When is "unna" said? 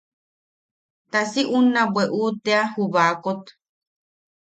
1.57-1.81